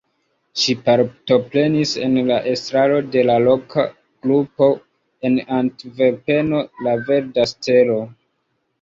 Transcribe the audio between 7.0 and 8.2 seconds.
Verda Stelo.